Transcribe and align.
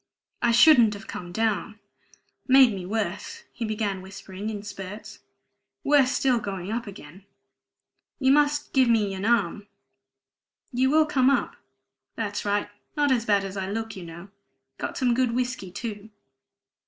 "I 0.41 0.49
shouldn't 0.51 0.95
have 0.95 1.05
come 1.05 1.31
down 1.31 1.79
made 2.47 2.73
me 2.73 2.87
worse," 2.87 3.43
he 3.53 3.65
began 3.65 4.01
whispering 4.01 4.49
in 4.49 4.63
spurts. 4.63 5.19
"Worse 5.83 6.11
still 6.11 6.39
going 6.39 6.71
up 6.71 6.87
again. 6.87 7.23
You 8.17 8.31
must 8.31 8.73
give 8.73 8.89
me 8.89 9.13
an 9.13 9.25
arm. 9.25 9.67
You 10.71 10.89
will 10.89 11.05
come 11.05 11.29
up? 11.29 11.55
That's 12.15 12.45
right! 12.45 12.67
Not 12.97 13.11
as 13.11 13.25
bad 13.27 13.43
as 13.43 13.55
I 13.55 13.69
look, 13.69 13.95
you 13.95 14.03
know. 14.03 14.29
Got 14.79 14.97
some 14.97 15.13
good 15.13 15.33
whiskey, 15.33 15.69
too. 15.71 16.09